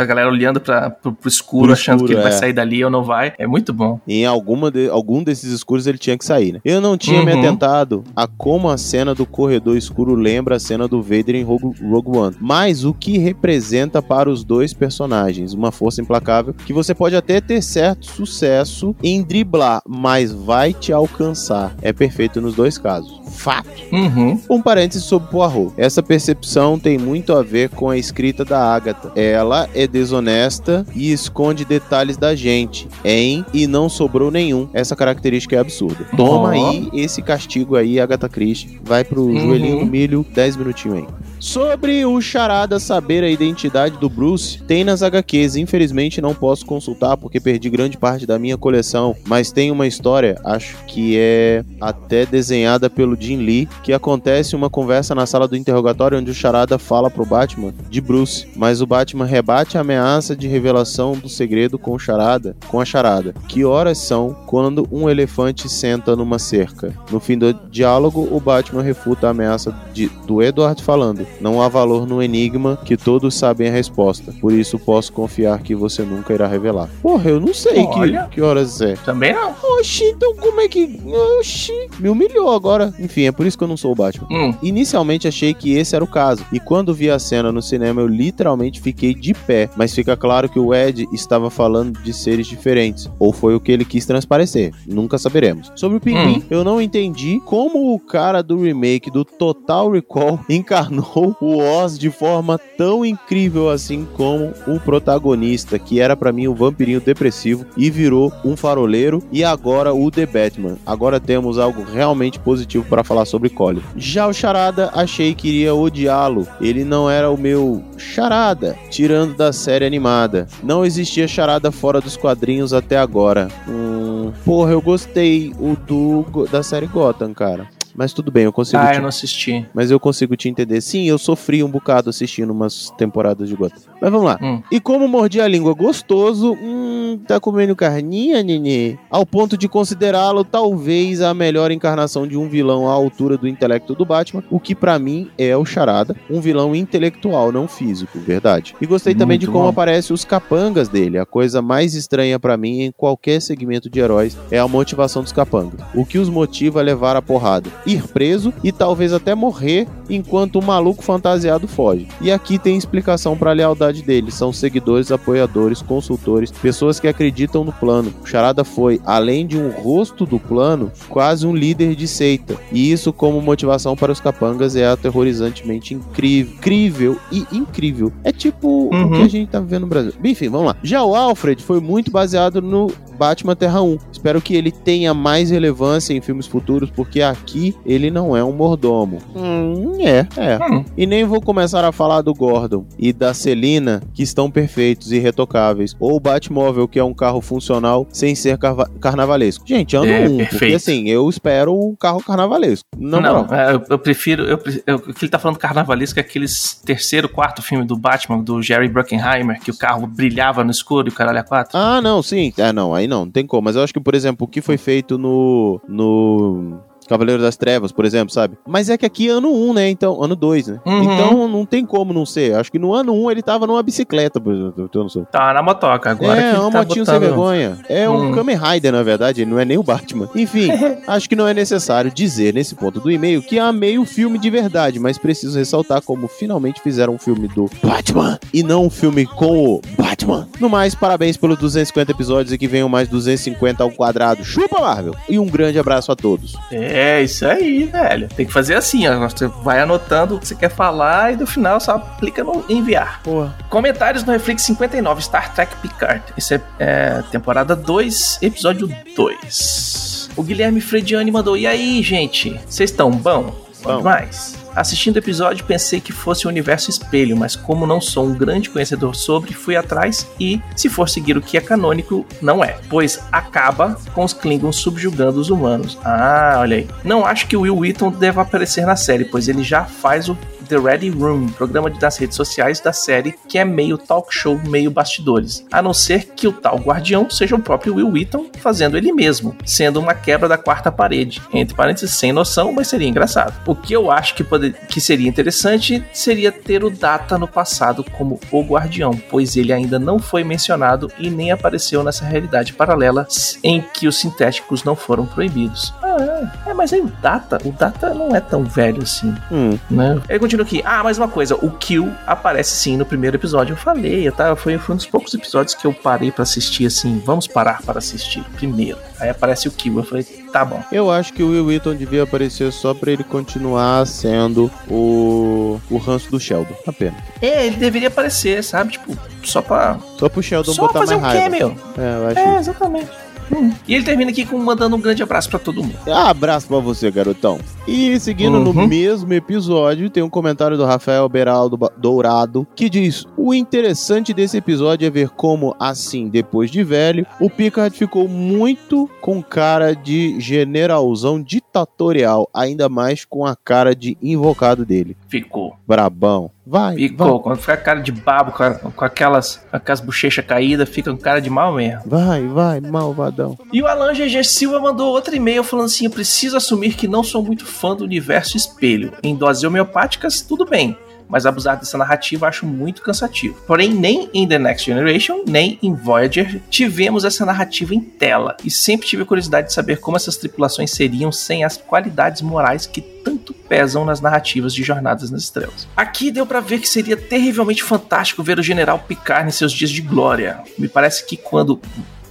[0.00, 2.22] A galera olhando pra, pro, pro escuro, pro achando escuro, que ele é.
[2.22, 3.32] vai sair dali ou não vai.
[3.38, 4.00] É muito bom.
[4.06, 6.60] Em alguma de, algum desses escuros ele tinha que sair, né?
[6.64, 7.26] Eu não tinha uhum.
[7.26, 11.42] me atentado a como a cena do corredor escuro lembra a cena do Vader em
[11.42, 12.36] Rogue, Rogue One.
[12.40, 15.52] Mas o que representa para os dois personagens?
[15.52, 20.92] Uma força implacável que você pode até ter certo sucesso em driblar, mas vai te
[20.92, 21.74] alcançar.
[21.80, 23.20] É perfeito nos dois casos.
[23.36, 23.68] Fato.
[23.92, 24.40] Uhum.
[24.50, 25.72] Um parênteses sobre Poirot.
[25.76, 29.12] Essa percepção tem muito a ver com a escrita da Agatha.
[29.14, 34.68] Ela ela é desonesta e esconde detalhes da gente, em e não sobrou nenhum.
[34.72, 36.04] Essa característica é absurda.
[36.16, 36.52] Toma oh.
[36.52, 38.80] aí esse castigo aí, Agatha Christie.
[38.84, 39.40] Vai pro uhum.
[39.40, 41.06] joelhinho do milho, 10 minutinhos aí.
[41.38, 45.56] Sobre o Charada saber a identidade do Bruce, tem nas HQs.
[45.56, 50.40] Infelizmente não posso consultar porque perdi grande parte da minha coleção, mas tem uma história,
[50.44, 55.56] acho que é até desenhada pelo Jim Lee, que acontece uma conversa na sala do
[55.56, 60.36] interrogatório onde o Charada fala pro Batman de Bruce, mas o Batman rebate a ameaça
[60.36, 63.34] de revelação do segredo com charada, com a charada.
[63.48, 66.92] Que horas são quando um elefante senta numa cerca?
[67.10, 71.68] No fim do diálogo, o Batman refuta a ameaça de, do Edward falando: "Não há
[71.68, 74.32] valor no enigma que todos sabem a resposta.
[74.40, 78.40] Por isso posso confiar que você nunca irá revelar." Porra, eu não sei que, que
[78.40, 78.94] horas é.
[79.04, 79.54] Também não.
[79.78, 81.00] Oxi, então como é que.
[81.38, 82.94] Oxi, me humilhou agora.
[82.98, 84.28] Enfim, é por isso que eu não sou o Batman.
[84.30, 84.54] Hum.
[84.62, 88.06] Inicialmente achei que esse era o caso, e quando vi a cena no cinema eu
[88.06, 93.10] literalmente fiquei de pé, mas fica claro que o Ed estava falando de seres diferentes,
[93.18, 95.72] ou foi o que ele quis transparecer, nunca saberemos.
[95.74, 96.42] Sobre o Pinguim, Hum.
[96.50, 102.10] eu não entendi como o cara do remake do Total Recall encarnou o Oz de
[102.10, 107.90] forma tão incrível assim como o protagonista, que era pra mim o vampirinho depressivo e
[107.90, 110.76] virou um faroleiro e agora o The Batman.
[110.84, 113.82] Agora temos algo realmente positivo para falar sobre Colin.
[113.96, 116.46] Já o Charada, achei que iria odiá-lo.
[116.60, 118.76] Ele não era o meu Charada,
[119.06, 120.48] tirando da série animada.
[120.64, 123.46] Não existia Charada fora dos quadrinhos até agora.
[123.68, 127.75] Hum, porra, eu gostei o do da série Gotham, cara.
[127.96, 129.66] Mas tudo bem, eu consigo Ah, te eu não assisti.
[129.74, 130.80] mas eu consigo te entender.
[130.80, 133.78] Sim, eu sofri um bocado assistindo umas temporadas de Gotham.
[134.00, 134.38] Mas vamos lá.
[134.42, 134.60] Hum.
[134.70, 138.96] E como mordi a língua gostoso, hum, tá comendo carninha, nenê?
[139.10, 143.94] Ao ponto de considerá-lo talvez a melhor encarnação de um vilão à altura do intelecto
[143.94, 148.74] do Batman, o que pra mim é o Charada, um vilão intelectual, não físico, verdade.
[148.80, 149.70] E gostei também de Muito como bom.
[149.70, 151.18] aparecem os capangas dele.
[151.18, 155.32] A coisa mais estranha pra mim em qualquer segmento de heróis é a motivação dos
[155.32, 155.80] capangas.
[155.94, 157.70] O que os motiva a levar a porrada?
[157.86, 162.06] Ir preso e talvez até morrer enquanto o maluco fantasiado foge.
[162.20, 164.30] E aqui tem explicação pra lealdade dele.
[164.30, 168.12] São seguidores, apoiadores, consultores, pessoas que acreditam no plano.
[168.22, 172.56] O Charada foi, além de um rosto do plano, quase um líder de seita.
[172.72, 178.12] E isso como motivação para os capangas é aterrorizantemente incrível, incrível e incrível.
[178.24, 179.10] É tipo o Uhum.
[179.12, 180.12] que a gente tá vivendo no Brasil.
[180.24, 180.76] Enfim, vamos lá.
[180.82, 183.98] Já o Alfred foi muito baseado no Batman Terra 1.
[184.12, 188.52] Espero que ele tenha mais relevância em filmes futuros, porque aqui ele não é um
[188.52, 189.18] mordomo.
[189.34, 190.58] Hum, é, é.
[190.72, 190.84] Hum.
[190.96, 195.18] E nem vou começar a falar do Gordon e da Celina, que estão perfeitos e
[195.18, 195.94] retocáveis.
[196.00, 199.66] Ou o Batmóvel, que é um carro funcional sem ser carva- carnavalesco.
[199.66, 200.76] Gente, ano É, um, porque perfeito.
[200.76, 202.86] assim, eu espero um carro carnavalesco.
[202.98, 204.44] Não, Não, é, eu, eu prefiro.
[204.44, 208.38] Eu, eu- o que ele tá falando carnavalesco é aqueles terceiro, quarto filme do Batman,
[208.42, 211.76] do Jerry Bruckheimer, que o carro brilhava no escuro e o caralho a quatro.
[211.78, 212.52] Ah, não, sim.
[212.58, 213.62] Ah, não, aí não, não tem como.
[213.62, 215.80] Mas eu acho que, por exemplo, o que foi feito no.
[215.88, 216.78] no.
[217.06, 218.56] Cavaleiro das Trevas, por exemplo, sabe?
[218.66, 219.88] Mas é que aqui é ano 1, né?
[219.88, 220.80] Então, ano 2, né?
[220.84, 221.02] Uhum.
[221.14, 222.54] Então não tem como não ser.
[222.54, 224.90] Acho que no ano 1 ele tava numa bicicleta, por exemplo.
[224.92, 225.22] Eu não sei.
[225.30, 226.40] Tá na motoca agora.
[226.40, 227.78] é, que é um tá motinho sem botando- vergonha.
[227.88, 228.32] É um Hum.
[228.32, 230.28] Kamen Rider, na verdade, ele não é nem o Batman.
[230.34, 230.68] Enfim,
[231.06, 234.50] acho que não é necessário dizer nesse ponto do e-mail que amei o filme de
[234.50, 239.26] verdade, mas preciso ressaltar como finalmente fizeram um filme do Batman e não um filme
[239.26, 240.48] com o Batman.
[240.60, 244.44] No mais, parabéns pelos 250 episódios e que venham mais 250 ao quadrado.
[244.44, 245.14] Chupa, Marvel!
[245.28, 246.54] E um grande abraço a todos.
[246.70, 248.28] É, isso aí, velho.
[248.28, 249.28] Tem que fazer assim, ó.
[249.28, 253.20] Você vai anotando o que você quer falar e no final só clica no enviar.
[253.22, 253.54] Porra.
[253.68, 256.22] Comentários no Reflex 59, Star Trek Picard.
[256.36, 260.30] Isso é, é, temporada 2, episódio 2.
[260.36, 262.60] O Guilherme Frediani mandou: E aí, gente?
[262.66, 263.54] Vocês estão bom?
[263.82, 263.98] Bom.
[263.98, 264.65] demais.
[264.76, 268.68] Assistindo o episódio, pensei que fosse o universo espelho, mas como não sou um grande
[268.68, 272.76] conhecedor sobre, fui atrás e, se for seguir o que é canônico, não é.
[272.90, 275.98] Pois acaba com os Klingons subjugando os humanos.
[276.04, 276.88] Ah, olha aí.
[277.02, 280.36] Não acho que o Will Wheaton deva aparecer na série, pois ele já faz o
[280.68, 284.90] The Ready Room, programa das redes sociais da série, que é meio talk show, meio
[284.90, 285.64] bastidores.
[285.72, 289.56] A não ser que o tal guardião seja o próprio Will Wheaton fazendo ele mesmo,
[289.64, 291.40] sendo uma quebra da quarta parede.
[291.52, 293.54] Entre parênteses, sem noção, mas seria engraçado.
[293.66, 298.04] O que eu acho que, pode- que seria interessante seria ter o Data no passado
[298.16, 303.26] como o guardião, pois ele ainda não foi mencionado e nem apareceu nessa realidade paralela
[303.62, 305.92] em que os sintéticos não foram proibidos.
[306.18, 310.20] É, é, mas aí o Data, o Data não é tão velho assim Hum, né?
[310.28, 310.82] Ele continua aqui.
[310.84, 311.54] Ah, mais uma coisa.
[311.56, 313.72] O Kill aparece sim no primeiro episódio.
[313.72, 314.54] Eu falei, tá?
[314.56, 317.22] Foi, foi um dos poucos episódios que eu parei pra assistir assim.
[317.24, 318.98] Vamos parar para assistir primeiro.
[319.20, 319.96] Aí aparece o Kill.
[319.96, 320.82] Eu falei, tá bom.
[320.92, 325.96] eu acho que o Will Wheaton devia aparecer só pra ele continuar sendo o, o
[325.98, 326.74] ranço do Sheldon.
[326.86, 327.20] Apenas.
[327.40, 328.92] É, ele deveria aparecer, sabe?
[328.92, 329.98] Tipo, só pra.
[330.18, 331.58] Só pro Sheldon só botar fazer mais um raiva.
[331.58, 331.78] cameo.
[331.98, 333.25] É, eu acho É, exatamente.
[333.52, 333.72] Hum.
[333.86, 335.96] E ele termina aqui com mandando um grande abraço pra todo mundo.
[336.06, 337.58] Ah, abraço pra você, garotão.
[337.86, 338.72] E seguindo uhum.
[338.72, 344.56] no mesmo episódio, tem um comentário do Rafael Beraldo Dourado que diz: O interessante desse
[344.56, 350.40] episódio é ver como, assim, depois de velho, o Picard ficou muito com cara de
[350.40, 355.16] generalzão ditatorial, ainda mais com a cara de invocado dele.
[355.28, 355.76] Ficou.
[355.86, 356.50] Brabão.
[356.66, 356.96] Vai.
[356.96, 357.34] Ficou.
[357.34, 357.42] Vai.
[357.42, 361.40] Quando fica cara de babo, com, a, com aquelas, aquelas bochechas caídas, fica com cara
[361.40, 362.02] de mal mesmo.
[362.06, 363.56] Vai, vai, malvadão.
[363.72, 367.22] E o Alan GG Silva mandou outro e-mail falando assim: Eu preciso assumir que não
[367.22, 369.12] sou muito fã do universo espelho.
[369.22, 373.56] Em doses homeopáticas, tudo bem mas abusar dessa narrativa acho muito cansativo.
[373.66, 378.70] Porém, nem em The Next Generation, nem em Voyager tivemos essa narrativa em tela, e
[378.70, 383.52] sempre tive curiosidade de saber como essas tripulações seriam sem as qualidades morais que tanto
[383.52, 385.88] pesam nas narrativas de Jornadas nas Estrelas.
[385.96, 389.90] Aqui deu para ver que seria terrivelmente fantástico ver o General Picard em seus dias
[389.90, 390.60] de glória.
[390.78, 391.80] Me parece que quando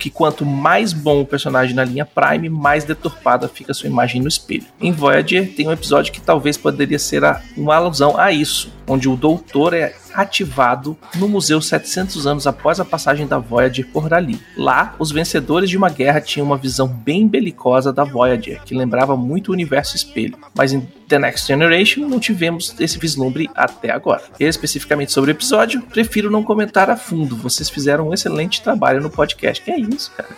[0.05, 4.27] que quanto mais bom o personagem na linha Prime, mais deturpada fica sua imagem no
[4.27, 4.65] espelho.
[4.79, 7.23] Em Voyager tem um episódio que talvez poderia ser
[7.57, 12.85] uma alusão a isso, onde o doutor é ativado no museu 700 anos após a
[12.85, 14.39] passagem da Voyager por ali.
[14.57, 19.15] Lá, os vencedores de uma guerra tinham uma visão bem belicosa da Voyager, que lembrava
[19.15, 24.23] muito o universo espelho, mas em The Next Generation não tivemos esse vislumbre até agora.
[24.39, 29.09] Especificamente sobre o episódio, prefiro não comentar a fundo, vocês fizeram um excelente trabalho no
[29.09, 29.63] podcast.
[29.63, 30.29] Que é isso, cara?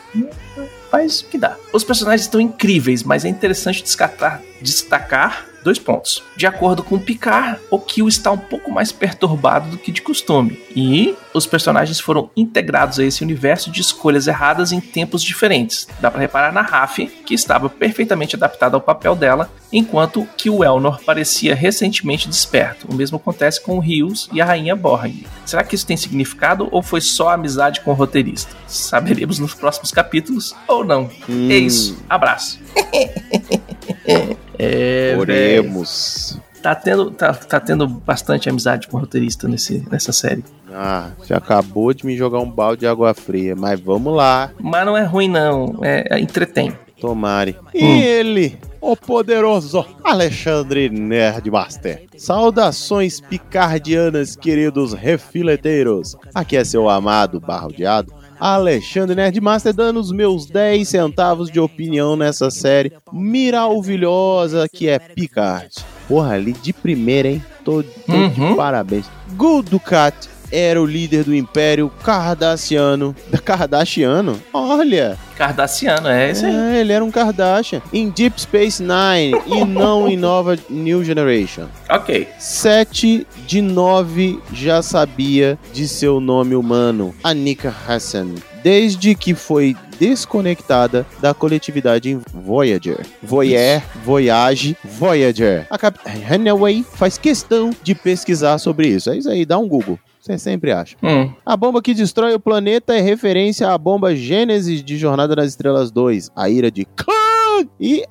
[0.91, 1.55] Faz o que dá.
[1.73, 6.23] Os personagens estão incríveis, mas é interessante destacar, destacar dois pontos.
[6.37, 10.57] De acordo com Picard, o Kill está um pouco mais perturbado do que de costume,
[10.73, 15.85] e os personagens foram integrados a esse universo de escolhas erradas em tempos diferentes.
[15.99, 20.63] Dá para reparar na Raf, que estava perfeitamente adaptada ao papel dela, enquanto que o
[20.63, 22.87] Elnor parecia recentemente desperto.
[22.89, 25.27] O mesmo acontece com o Rios e a Rainha Borg.
[25.45, 28.55] Será que isso tem significado ou foi só amizade com o roteirista?
[28.67, 31.09] Saberemos nos próximos capítulos ou não.
[31.27, 31.51] Hum.
[31.51, 32.01] É isso.
[32.07, 32.57] Abraço.
[34.57, 36.39] É, Oremos.
[36.61, 40.43] Tá tendo, tá, tá tendo bastante amizade com o roteirista nesse, nessa série.
[40.73, 44.51] Ah, você acabou de me jogar um balde de água fria, mas vamos lá.
[44.59, 45.79] Mas não é ruim, não.
[45.83, 46.73] É, é entretém.
[46.99, 47.55] Tomare.
[47.75, 47.97] E hum.
[47.97, 52.05] ele, o poderoso Alexandre Nerdmaster.
[52.17, 56.15] Saudações picardianas, queridos refileteiros.
[56.33, 62.49] Aqui é seu amado barrodeado Alexandre Nerdmaster dando os meus 10 centavos de opinião nessa
[62.51, 65.69] série maravilhosa que é Picard.
[66.07, 67.43] Porra, ali de primeira, hein?
[67.63, 68.51] Tô, tô uhum.
[68.51, 69.05] de parabéns.
[69.35, 73.15] Good Ducat era o líder do Império Cardassiano.
[73.43, 74.39] Kardashiano?
[74.53, 75.17] Olha!
[75.37, 76.55] Cardassiano, é esse aí.
[76.55, 77.81] É, ele era um Kardashian.
[77.93, 81.67] Em Deep Space Nine e não em Nova New Generation.
[81.89, 82.27] Ok.
[82.39, 88.35] Sete de nove já sabia de seu nome humano, Anika Hassan.
[88.63, 93.05] Desde que foi desconectada da coletividade em Voyager.
[93.21, 95.67] Voyager, Voyage, Voyager.
[95.69, 99.09] A Capitã Hanaway faz questão de pesquisar sobre isso.
[99.09, 99.99] É isso aí, dá um Google.
[100.27, 100.97] Você sempre acha.
[101.01, 101.31] Hum.
[101.45, 105.89] A bomba que destrói o planeta é referência à bomba Gênesis de Jornada nas Estrelas
[105.89, 107.65] 2, a ira de Khan.
[107.79, 108.03] E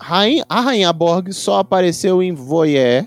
[0.48, 3.06] a Rainha Borg só apareceu em Voyager,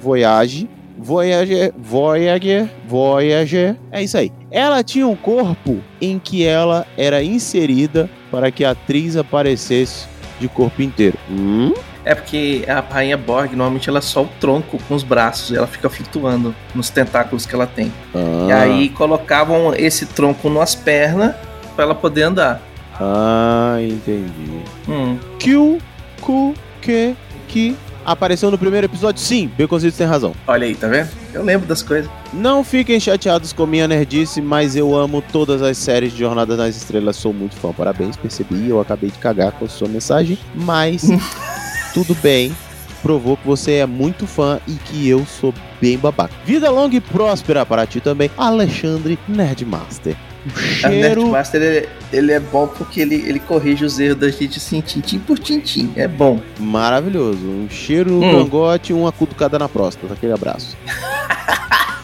[0.00, 0.68] Voyage,
[0.98, 3.76] Voyager, Voyager, Voyager.
[3.92, 4.32] É isso aí.
[4.50, 10.08] Ela tinha um corpo em que ela era inserida para que a atriz aparecesse
[10.40, 11.16] de corpo inteiro.
[11.30, 11.72] Hum?
[12.04, 15.56] É porque a rainha Borg, normalmente ela é só o tronco com os braços, e
[15.56, 17.92] ela fica flutuando nos tentáculos que ela tem.
[18.14, 18.46] Ah.
[18.48, 21.34] E aí colocavam esse tronco nas pernas
[21.74, 22.60] para ela poder andar.
[23.00, 24.62] Ah, entendi.
[24.88, 25.18] Hum.
[25.38, 25.78] Q,
[26.20, 27.16] Q, Q,
[27.48, 29.20] que apareceu no primeiro episódio?
[29.20, 30.34] Sim, Beconzitos tem razão.
[30.46, 31.08] Olha aí, tá vendo?
[31.32, 32.10] Eu lembro das coisas.
[32.32, 36.76] Não fiquem chateados com minha nerdice, mas eu amo todas as séries de Jornada nas
[36.76, 37.72] Estrelas, sou muito fã.
[37.72, 41.08] Parabéns, percebi, eu acabei de cagar com a sua mensagem, mas
[41.92, 42.54] tudo bem.
[43.02, 46.34] Provou que você é muito fã e que eu sou bem babaca.
[46.44, 50.14] Vida longa e próspera para ti também, Alexandre Nerdmaster.
[50.46, 51.22] O cheiro...
[51.22, 55.18] Nerdmaster, ele, ele, é bom porque ele, ele corrige os erros da gente assim, tintim
[55.18, 55.92] por tintim.
[55.96, 56.40] É bom.
[56.58, 57.40] Maravilhoso.
[57.40, 58.44] Um cheiro no hum.
[58.44, 60.12] cangote e uma cutucada na próstata.
[60.12, 60.76] Aquele abraço.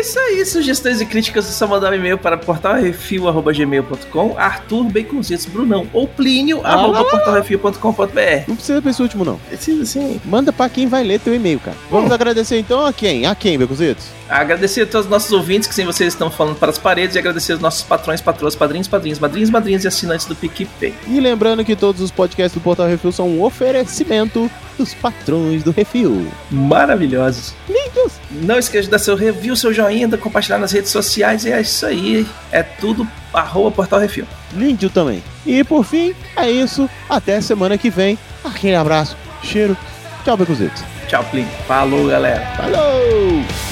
[0.00, 0.46] isso aí.
[0.46, 6.62] Sugestões e críticas é só mandar um e-mail para portalrefil.gmail.com, Arthur Baconzitos Brunão ou Plínio,
[6.64, 8.48] ah, arroba portalrefil.com.br.
[8.48, 9.36] Não precisa pra esse último, não.
[9.36, 10.18] Precisa sim.
[10.24, 11.76] Manda pra quem vai ler teu e-mail, cara.
[11.90, 12.14] Vamos hum.
[12.14, 13.26] agradecer então a quem?
[13.26, 14.06] A quem, Baconzitos?
[14.26, 17.18] Agradecer a todos os nossos ouvintes que sem vocês estão falando para as paredes e
[17.18, 20.94] agradecer aos nossos patrões, patroas, padrinhos, padrinhos, madrinhos, madrinhas e assinantes do PicPay.
[21.08, 25.70] E lembrando que todos os podcasts do Portal Refil são um oferecimento dos patrões do
[25.70, 26.26] Refil.
[26.50, 27.54] Maravilhosos.
[27.68, 28.14] Lindos.
[28.30, 31.44] Não esqueça de dar seu review, seu joinha, compartilhar nas redes sociais.
[31.44, 32.26] E é isso aí.
[32.50, 34.26] É tudo arroba Portal Refil.
[34.54, 35.22] Lindo também.
[35.44, 36.88] E por fim, é isso.
[37.08, 38.18] Até semana que vem.
[38.42, 39.16] Aquele abraço.
[39.42, 39.76] Cheiro
[40.24, 40.82] Tchau, Becuzitos.
[41.08, 41.46] Tchau, Plin.
[41.66, 42.44] Falou, galera.
[42.56, 43.69] Falou!